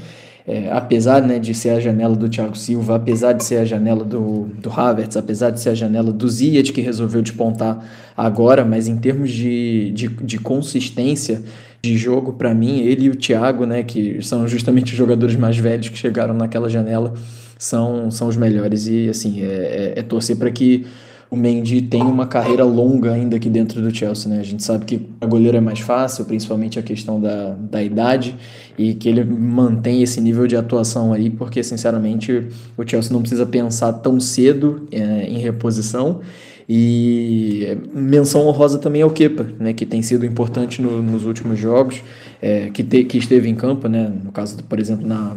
[0.46, 4.04] é, apesar né, de ser a janela do Thiago Silva, apesar de ser a janela
[4.04, 7.84] do, do Havertz, apesar de ser a janela do Ziyech que resolveu despontar
[8.16, 11.42] agora, mas em termos de, de, de consistência
[11.82, 15.56] de jogo, para mim, ele e o Thiago, né, que são justamente os jogadores mais
[15.56, 17.14] velhos que chegaram naquela janela,
[17.58, 18.86] são, são os melhores.
[18.86, 20.86] E assim, é, é, é torcer para que
[21.32, 24.38] o Mendy tem uma carreira longa ainda aqui dentro do Chelsea, né?
[24.38, 28.36] A gente sabe que a goleiro é mais fácil, principalmente a questão da, da idade,
[28.76, 33.46] e que ele mantém esse nível de atuação aí, porque, sinceramente, o Chelsea não precisa
[33.46, 36.20] pensar tão cedo é, em reposição.
[36.68, 42.02] E menção honrosa também ao Kepa, né, que tem sido importante no, nos últimos jogos,
[42.42, 45.34] é, que, te, que esteve em campo, né, no caso, por exemplo, na,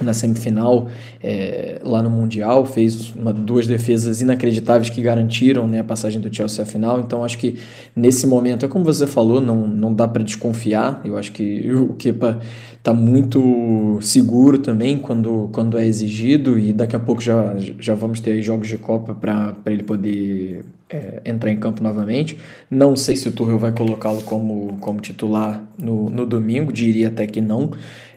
[0.00, 0.88] na semifinal
[1.22, 6.34] é, lá no Mundial, fez uma, duas defesas inacreditáveis que garantiram né, a passagem do
[6.34, 7.00] Chelsea à final.
[7.00, 7.58] Então, acho que
[7.94, 11.00] nesse momento, é como você falou, não, não dá para desconfiar.
[11.04, 12.40] Eu acho que o Kepa
[12.86, 18.20] está muito seguro também quando, quando é exigido, e daqui a pouco já, já vamos
[18.20, 22.38] ter jogos de Copa para ele poder é, entrar em campo novamente.
[22.70, 27.26] Não sei se o Tuchel vai colocá-lo como, como titular no, no domingo, diria até
[27.26, 27.72] que não.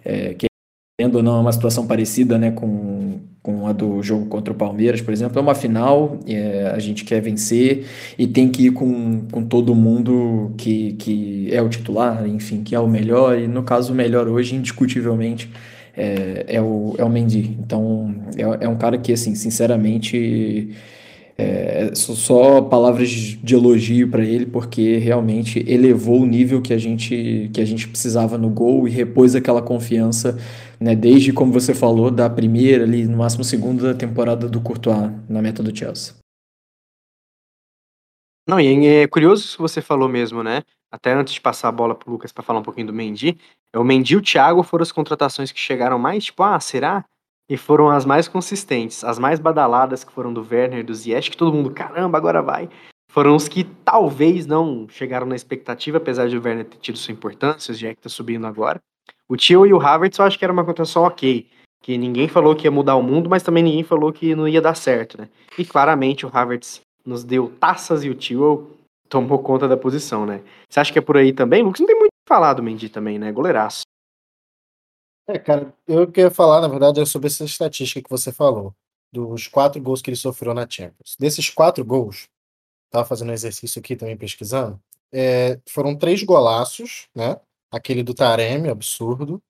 [0.05, 0.48] É, que
[0.99, 4.99] Tendo ou não uma situação parecida né, com, com a do jogo contra o Palmeiras,
[4.99, 7.85] por exemplo, é uma final, é, a gente quer vencer
[8.17, 12.75] e tem que ir com, com todo mundo que, que é o titular, enfim, que
[12.75, 15.49] é o melhor, e no caso o melhor hoje, indiscutivelmente,
[15.95, 17.57] é, é, o, é o Mendy.
[17.65, 20.75] Então, é, é um cara que, assim, sinceramente
[21.39, 27.49] é, só palavras de elogio para ele, porque realmente elevou o nível que a gente
[27.53, 30.37] que a gente precisava no gol e repôs aquela confiança,
[30.79, 35.41] né, desde como você falou da primeira ali, no máximo segunda temporada do Courtois na
[35.41, 36.15] meta do Chelsea.
[38.47, 40.63] Não, e é curioso isso que você falou mesmo, né?
[40.91, 43.37] Até antes de passar a bola pro Lucas para falar um pouquinho do Mendy,
[43.75, 47.05] o Mendy e o Thiago foram as contratações que chegaram mais, tipo, ah, será?
[47.47, 51.37] E foram as mais consistentes, as mais badaladas que foram do Werner do Ziyech, que
[51.37, 52.69] todo mundo, caramba, agora vai.
[53.11, 57.11] Foram os que talvez não chegaram na expectativa, apesar de o Werner ter tido sua
[57.11, 58.79] importância, o Ziyech tá subindo agora.
[59.29, 61.47] O Tio e o Havertz eu acho que era uma contratação ok,
[61.83, 64.59] que ninguém falou que ia mudar o mundo, mas também ninguém falou que não ia
[64.59, 65.29] dar certo, né?
[65.55, 68.75] E claramente o Havertz nos deu taças e o Tio
[69.07, 70.43] tomou conta da posição, né?
[70.67, 71.61] Você acha que é por aí também?
[71.61, 73.31] Lucas não tem muito o que falar do Mendy também, né?
[73.31, 73.83] Goleiraço.
[75.27, 78.73] É, cara, eu queria falar, na verdade, é sobre essa estatística que você falou,
[79.13, 81.15] dos quatro gols que ele sofreu na Champions.
[81.19, 82.27] Desses quatro gols,
[82.89, 84.79] tava fazendo um exercício aqui também pesquisando,
[85.11, 87.39] é, foram três golaços, né?
[87.71, 89.41] Aquele do Taremi, absurdo,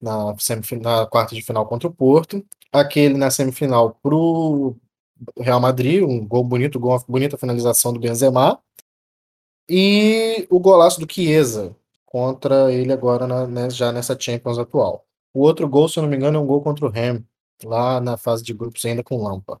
[0.00, 0.34] na,
[0.82, 2.44] na quarta de final contra o Porto.
[2.72, 4.76] Aquele na semifinal pro
[5.38, 8.60] Real Madrid, um gol bonito, gol, bonita finalização do Benzema.
[9.68, 11.74] E o golaço do Chiesa
[12.04, 15.06] contra ele agora na, né, já nessa Champions atual.
[15.32, 17.24] O outro gol, se eu não me engano, é um gol contra o Ham,
[17.64, 19.60] lá na fase de grupos ainda com Lampa.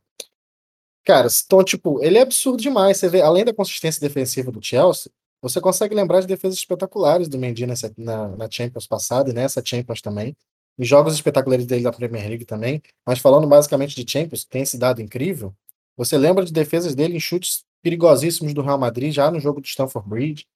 [1.04, 2.96] Cara, então, tipo, ele é absurdo demais.
[2.96, 5.10] Você vê, além da consistência defensiva do Chelsea,
[5.44, 9.62] você consegue lembrar de defesas espetaculares do Mendy nessa, na, na Champions passada e nessa
[9.62, 10.34] Champions também.
[10.78, 12.80] E jogos espetaculares dele da Premier League também.
[13.06, 15.54] Mas falando basicamente de Champions, que tem esse dado incrível,
[15.98, 19.68] você lembra de defesas dele em chutes perigosíssimos do Real Madrid já no jogo de
[19.68, 20.46] Stamford Bridge.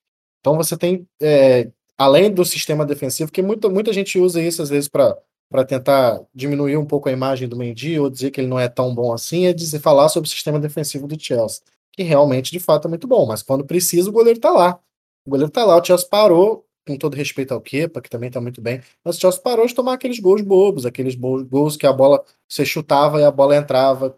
[0.40, 4.70] Então você tem é, além do sistema defensivo, que muita, muita gente usa isso às
[4.70, 5.18] vezes para
[5.51, 8.68] para tentar diminuir um pouco a imagem do Mendy ou dizer que ele não é
[8.68, 11.62] tão bom assim, é dizer falar sobre o sistema defensivo do Chelsea,
[11.99, 14.79] que realmente de fato é muito bom, mas quando precisa o goleiro tá lá.
[15.27, 18.41] O goleiro tá lá, o Chelsea parou, com todo respeito ao Kepa, que também tá
[18.41, 21.93] muito bem, mas o Chelsea parou de tomar aqueles gols bobos, aqueles gols que a
[21.93, 24.15] bola você chutava e a bola entrava,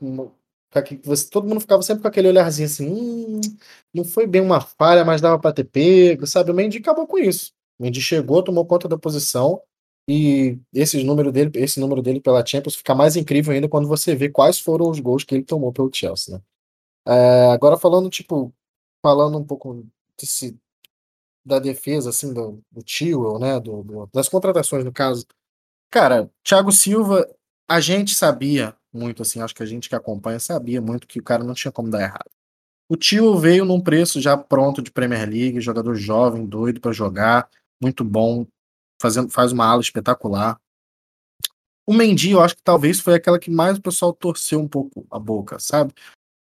[1.02, 3.40] você, todo mundo ficava sempre com aquele olharzinho assim, hum,
[3.94, 6.50] não foi bem uma falha, mas dava para ter pego, sabe?
[6.50, 7.52] O Mendy acabou com isso.
[7.78, 9.60] Mendy chegou, tomou conta da posição
[10.08, 14.14] e esse número dele, esse número dele pela Champions fica mais incrível ainda quando você
[14.14, 16.42] vê quais foram os gols que ele tomou pelo Chelsea, né?
[17.06, 18.52] É, agora falando tipo,
[19.02, 19.86] falando um pouco
[20.18, 20.58] desse,
[21.44, 25.26] da defesa assim do, do Tio, né, do, do, das contratações no caso.
[25.90, 27.28] Cara, Thiago Silva,
[27.68, 31.22] a gente sabia muito assim, acho que a gente que acompanha sabia muito que o
[31.22, 32.30] cara não tinha como dar errado.
[32.88, 37.48] O Tio veio num preço já pronto de Premier League, jogador jovem, doido para jogar
[37.80, 38.46] muito bom,
[39.00, 40.60] fazendo, faz uma ala espetacular.
[41.86, 45.06] O Mendy, eu acho que talvez foi aquela que mais o pessoal torceu um pouco
[45.10, 45.94] a boca, sabe?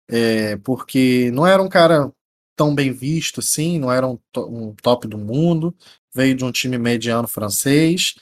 [0.09, 2.12] É, porque não era um cara
[2.57, 5.75] tão bem visto assim, não era um, um top do mundo,
[6.14, 8.14] veio de um time mediano francês,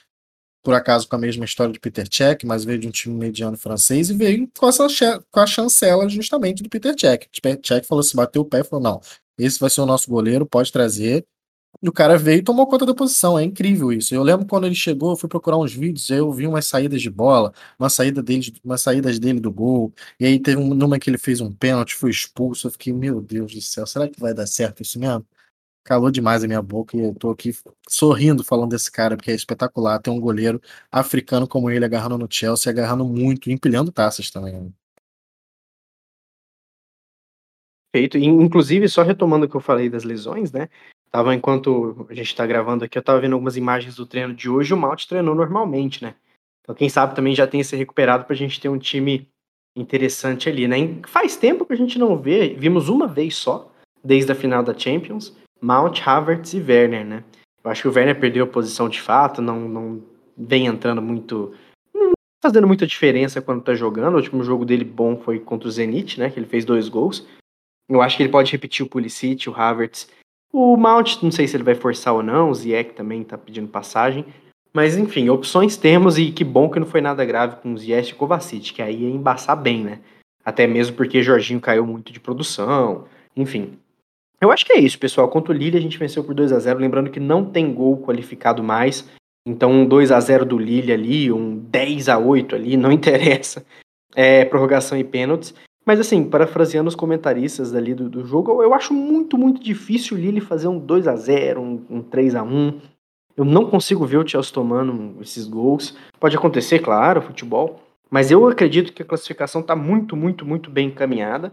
[0.62, 3.56] por acaso com a mesma história de Peter Cech, mas veio de um time mediano
[3.56, 4.88] francês e veio com, essa,
[5.30, 7.28] com a chancela justamente do Peter Cech.
[7.40, 9.00] Peter Cech falou assim, bateu o pé e falou, não,
[9.38, 11.26] esse vai ser o nosso goleiro, pode trazer,
[11.84, 13.38] E o cara veio e tomou conta da posição.
[13.38, 14.14] É incrível isso.
[14.14, 17.10] Eu lembro quando ele chegou, eu fui procurar uns vídeos, eu vi umas saídas de
[17.10, 19.92] bola, uma saída dele, umas saídas dele do gol.
[20.18, 22.68] E aí teve um numa que ele fez um pênalti, foi expulso.
[22.68, 25.26] Eu fiquei, meu Deus do céu, será que vai dar certo isso mesmo?
[25.84, 27.54] Calou demais a minha boca e eu tô aqui
[27.86, 32.26] sorrindo falando desse cara, porque é espetacular ter um goleiro africano como ele agarrando no
[32.30, 34.54] Chelsea, agarrando muito, empilhando taças também.
[34.54, 34.70] Né?
[37.94, 38.16] Feito.
[38.16, 40.68] Inclusive, só retomando o que eu falei das lesões, né?
[41.14, 44.50] Tava, enquanto a gente está gravando aqui, eu tava vendo algumas imagens do treino de
[44.50, 46.16] hoje, o Malt treinou normalmente, né?
[46.60, 49.28] Então, quem sabe também já tenha se recuperado para a gente ter um time
[49.76, 50.76] interessante ali, né?
[51.06, 53.70] Faz tempo que a gente não vê, vimos uma vez só,
[54.02, 57.22] desde a final da Champions, Mount, Havertz e Werner, né?
[57.62, 60.02] Eu acho que o Werner perdeu a posição de fato, não, não
[60.36, 61.54] vem entrando muito.
[61.94, 62.10] Não
[62.42, 64.14] fazendo muita diferença quando tá jogando.
[64.14, 66.28] O último jogo dele bom foi contra o Zenit, né?
[66.28, 67.24] Que ele fez dois gols.
[67.88, 70.08] Eu acho que ele pode repetir o Pulisic, o Havertz
[70.52, 73.68] o Mount, não sei se ele vai forçar ou não, o Ziyech também tá pedindo
[73.68, 74.24] passagem.
[74.72, 78.10] Mas enfim, opções temos e que bom que não foi nada grave com o Ziyech
[78.10, 80.00] e Kovacic, que aí ia embaçar bem, né?
[80.44, 83.78] Até mesmo porque Jorginho caiu muito de produção, enfim.
[84.40, 85.28] Eu acho que é isso, pessoal.
[85.28, 87.98] Contra o Lille a gente venceu por 2 a 0 lembrando que não tem gol
[87.98, 89.08] qualificado mais.
[89.46, 93.64] Então um 2 a 0 do Lille ali, um 10 a 8 ali, não interessa.
[94.14, 95.54] É prorrogação e pênaltis.
[95.84, 100.20] Mas assim, parafraseando os comentaristas ali do, do jogo, eu acho muito, muito difícil o
[100.20, 102.80] Lille fazer um 2 a 0 um, um 3 a 1
[103.36, 105.96] Eu não consigo ver o Chelsea tomando esses gols.
[106.18, 107.80] Pode acontecer, claro, futebol.
[108.10, 111.52] Mas eu acredito que a classificação está muito, muito, muito bem encaminhada.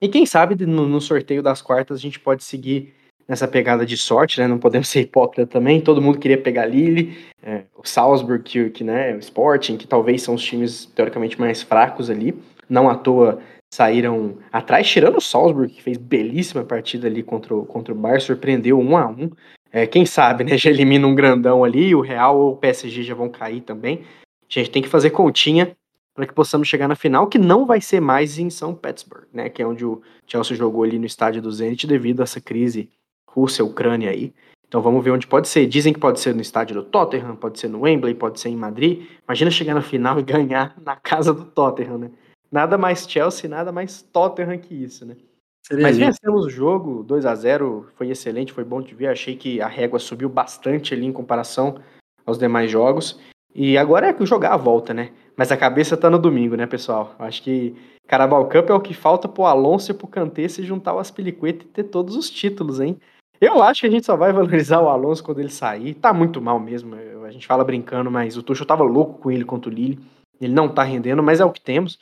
[0.00, 2.94] E quem sabe no, no, sorteio das quartas a gente pode seguir
[3.28, 4.46] nessa pegada de sorte, né?
[4.46, 5.80] Não podemos ser hipócrita também.
[5.80, 10.22] Todo mundo queria pegar Lille, é, o Salzburg, que, que, né, o Sporting, que talvez
[10.22, 12.34] são os times teoricamente mais fracos ali
[12.70, 13.40] não à toa
[13.72, 18.20] saíram atrás, tirando o Salzburg, que fez belíssima partida ali contra o, contra o Bar,
[18.20, 19.30] surpreendeu um a um.
[19.72, 20.56] É, quem sabe, né?
[20.58, 24.04] Já elimina um grandão ali, o Real ou o PSG já vão cair também.
[24.48, 25.76] A gente tem que fazer continha
[26.14, 29.48] para que possamos chegar na final, que não vai ser mais em São Petersburg, né?
[29.48, 32.90] Que é onde o Chelsea jogou ali no estádio do Zenit devido a essa crise
[33.28, 34.34] Rússia-Ucrânia aí.
[34.66, 35.66] Então vamos ver onde pode ser.
[35.66, 38.56] Dizem que pode ser no estádio do Tottenham, pode ser no Wembley, pode ser em
[38.56, 39.06] Madrid.
[39.24, 42.10] Imagina chegar na final e ganhar na casa do Tottenham, né?
[42.50, 45.16] Nada mais Chelsea, nada mais Tottenham que isso, né?
[45.64, 49.08] Seria Mas vencemos o jogo, 2 a 0 foi excelente, foi bom de ver.
[49.08, 51.78] Achei que a régua subiu bastante ali em comparação
[52.26, 53.20] aos demais jogos.
[53.54, 55.12] E agora é jogar a volta, né?
[55.36, 57.14] Mas a cabeça tá no domingo, né, pessoal?
[57.18, 60.94] Acho que Carabao Cup é o que falta pro Alonso e pro Kanté se juntar
[60.94, 62.98] o Aspilicueta e ter todos os títulos, hein?
[63.40, 65.94] Eu acho que a gente só vai valorizar o Alonso quando ele sair.
[65.94, 66.94] Tá muito mal mesmo.
[67.24, 69.98] A gente fala brincando, mas o Tuchel tava louco com ele contra o Lille.
[70.40, 71.98] Ele não tá rendendo, mas é o que temos.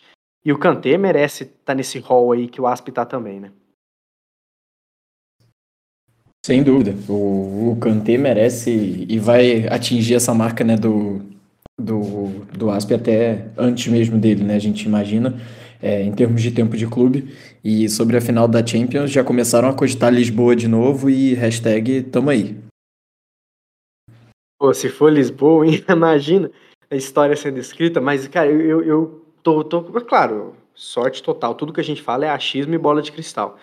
[0.48, 3.52] E o Kanté merece estar tá nesse rol aí que o Asp tá também, né?
[6.42, 6.94] Sem dúvida.
[7.06, 8.70] O, o Kanté merece
[9.06, 11.20] e vai atingir essa marca né, do,
[11.78, 14.54] do, do Asp até antes mesmo dele, né?
[14.54, 15.38] A gente imagina,
[15.82, 17.36] é, em termos de tempo de clube.
[17.62, 22.04] E sobre a final da Champions, já começaram a cogitar Lisboa de novo e hashtag
[22.04, 22.56] tamo aí.
[24.58, 25.84] Pô, se for Lisboa, hein?
[25.92, 26.50] imagina
[26.90, 31.54] a história sendo escrita, mas, cara, eu, eu tô, tô, claro, sorte total.
[31.54, 33.58] Tudo que a gente fala é achismo e bola de cristal.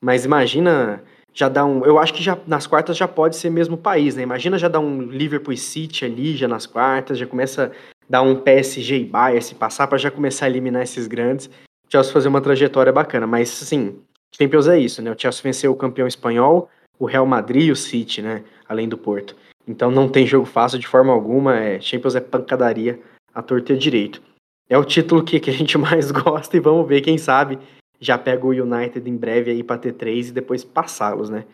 [0.00, 1.02] Mas imagina
[1.32, 1.84] já dá um.
[1.84, 4.22] Eu acho que já nas quartas já pode ser mesmo país, né?
[4.22, 8.36] Imagina já dar um Liverpool City ali já nas quartas, já começa a dar um
[8.36, 11.46] PSG e Bayern se passar para já começar a eliminar esses grandes.
[11.46, 13.98] O Chelsea fazer uma trajetória bacana, mas assim,
[14.34, 15.12] Champions é isso, né?
[15.12, 18.42] O Chelsea venceu o campeão espanhol, o Real Madrid e o City, né?
[18.68, 19.36] Além do Porto.
[19.68, 22.98] Então não tem jogo fácil de forma alguma, é Champions é pancadaria
[23.34, 24.22] a torta e direito
[24.68, 27.58] é o título que, que a gente mais gosta e vamos ver, quem sabe
[27.98, 31.46] já pega o United em breve aí para ter três e depois passá-los, né?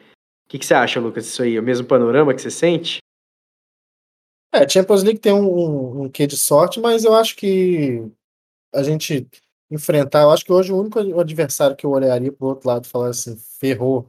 [0.45, 1.57] O que, que você acha, Lucas, isso aí?
[1.57, 2.99] É o mesmo panorama que você sente?
[4.53, 8.07] É, Champions League tem um, um, um quê de sorte, mas eu acho que
[8.75, 9.27] a gente
[9.71, 12.89] enfrentar, eu acho que hoje o único adversário que eu olharia pro outro lado e
[12.89, 14.09] falar assim, ferrou,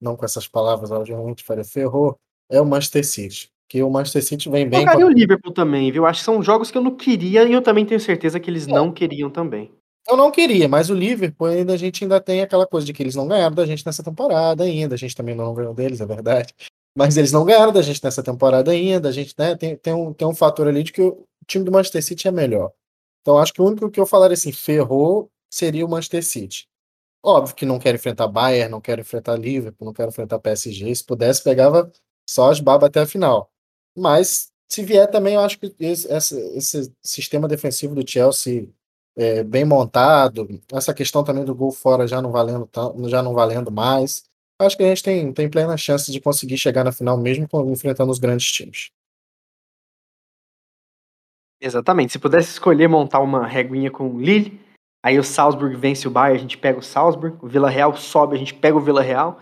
[0.00, 2.16] não com essas palavras, obviamente, faria ferrou,
[2.48, 4.84] é o Manchester City que o Manchester City vem bem.
[4.84, 5.04] Eu com...
[5.04, 6.06] o Liverpool também, viu?
[6.06, 8.66] Acho que são jogos que eu não queria e eu também tenho certeza que eles
[8.66, 8.70] é.
[8.70, 9.72] não queriam também.
[10.08, 13.02] Eu não queria, mas o Liverpool ainda a gente ainda tem aquela coisa de que
[13.02, 14.94] eles não ganharam da gente nessa temporada ainda.
[14.94, 16.54] A gente também não ganhou deles, é verdade.
[16.96, 19.08] Mas eles não ganharam da gente nessa temporada ainda.
[19.08, 21.72] A gente né, tem, tem, um, tem um fator ali de que o time do
[21.72, 22.70] Manchester City é melhor.
[23.20, 26.68] Então acho que o único que eu falaria assim, ferrou, seria o Manchester City.
[27.20, 30.94] Óbvio que não quero enfrentar Bayern, não quero enfrentar Liverpool, não quero enfrentar PSG.
[30.94, 31.90] Se pudesse, pegava
[32.28, 33.50] só as babas até a final.
[33.96, 36.08] Mas se vier também, eu acho que esse,
[36.56, 38.68] esse sistema defensivo do Chelsea
[39.16, 42.68] é bem montado, essa questão também do gol fora já não valendo
[43.08, 44.24] já não valendo mais.
[44.60, 48.12] acho que a gente tem, tem plena chance de conseguir chegar na final mesmo enfrentando
[48.12, 48.90] os grandes times.
[51.58, 52.12] Exatamente.
[52.12, 54.60] Se pudesse escolher montar uma reguinha com o Lille,
[55.02, 58.36] aí o Salzburg vence o Bayern, a gente pega o Salzburg, o Vila Real sobe,
[58.36, 59.40] a gente pega o Vila Real,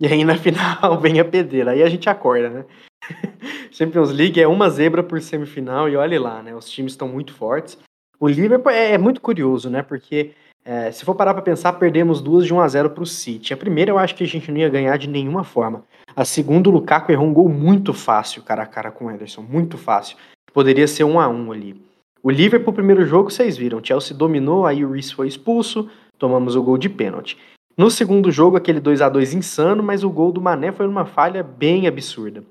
[0.00, 1.72] e aí na final vem a pedreira.
[1.72, 2.64] Aí a gente acorda, né?
[3.70, 6.54] Champions League é uma zebra por semifinal e olhe lá, né?
[6.54, 7.78] Os times estão muito fortes.
[8.18, 9.82] O Liverpool é, é muito curioso, né?
[9.82, 10.32] Porque
[10.64, 13.52] é, se for parar para pensar, perdemos duas de 1 a 0 para o City.
[13.52, 15.84] A primeira eu acho que a gente não ia ganhar de nenhuma forma.
[16.14, 19.42] A segunda, o Lukaku errou um gol muito fácil, cara a cara com o Ederson,
[19.42, 20.16] muito fácil.
[20.52, 21.90] Poderia ser 1 a 1 ali.
[22.22, 23.82] O Liverpool, primeiro jogo, vocês viram.
[23.82, 25.88] Chelsea dominou, aí o Reece foi expulso,
[26.18, 27.38] tomamos o gol de pênalti.
[27.80, 31.06] No segundo jogo, aquele 2 a 2 insano, mas o gol do Mané foi uma
[31.06, 32.44] falha bem absurda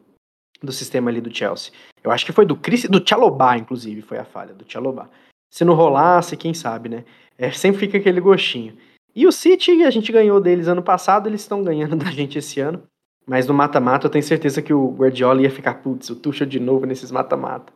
[0.60, 1.72] do sistema ali do Chelsea.
[2.04, 5.08] Eu acho que foi do Chris, do Chalobah, inclusive, foi a falha do Chalobah.
[5.48, 7.06] Se não rolasse, quem sabe, né?
[7.38, 8.76] É, sempre fica aquele gostinho.
[9.16, 12.60] E o City, a gente ganhou deles ano passado, eles estão ganhando da gente esse
[12.60, 12.82] ano.
[13.28, 16.60] Mas no mata-mata eu tenho certeza que o Guardiola ia ficar, putz, o Tuchel de
[16.60, 17.72] novo nesses mata-mata.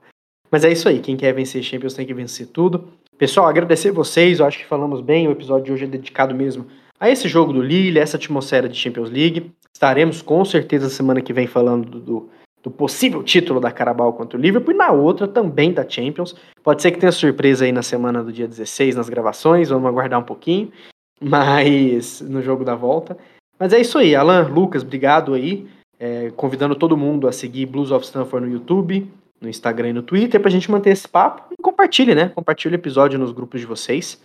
[0.49, 2.88] Mas é isso aí, quem quer vencer Champions tem que vencer tudo.
[3.16, 6.66] Pessoal, agradecer vocês, eu acho que falamos bem, o episódio de hoje é dedicado mesmo
[7.04, 9.51] a esse jogo do Lille, essa atmosfera de Champions League.
[9.74, 12.30] Estaremos com certeza semana que vem falando do,
[12.64, 16.34] do, possível título da Carabao contra o Liverpool e na outra também da Champions.
[16.64, 20.18] Pode ser que tenha surpresa aí na semana do dia 16 nas gravações, vamos aguardar
[20.18, 20.72] um pouquinho,
[21.20, 23.18] mas no jogo da volta.
[23.60, 25.68] Mas é isso aí, Alan, Lucas, obrigado aí.
[25.99, 30.04] É, convidando todo mundo a seguir Blues of Stanford no YouTube, no Instagram e no
[30.04, 32.30] Twitter pra gente manter esse papo e compartilhe, né?
[32.30, 34.18] Compartilhe o episódio nos grupos de vocês.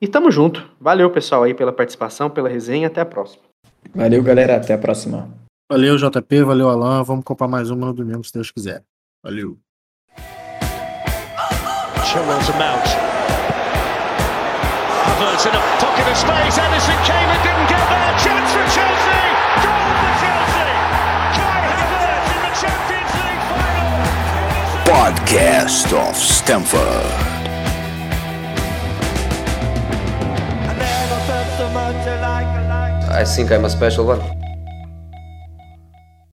[0.00, 0.68] E tamo junto.
[0.80, 2.88] Valeu, pessoal, aí pela participação, pela resenha.
[2.88, 3.42] Até a próxima.
[3.94, 4.56] Valeu, galera.
[4.56, 5.28] Até a próxima.
[5.70, 6.42] Valeu, JP.
[6.44, 7.02] Valeu, Alan.
[7.02, 8.82] Vamos comprar mais uma no domingo, se Deus quiser.
[9.24, 9.58] Valeu.
[12.04, 12.86] Chilwell's a mount.
[15.06, 16.58] Havertz in a pocket of space.
[16.58, 18.14] Edison came and didn't get there.
[18.22, 19.22] Chance for Chelsea.
[19.64, 20.66] Goal for Chelsea.
[21.36, 23.90] Kai Havertz in the Champions League final.
[24.86, 27.35] Podcast of Stamford.
[33.16, 34.45] I think I'm a special one.